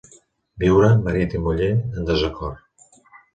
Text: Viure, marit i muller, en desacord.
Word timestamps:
Viure, 0.63 0.89
marit 1.07 1.35
i 1.41 1.41
muller, 1.43 1.67
en 1.83 2.09
desacord. 2.09 2.89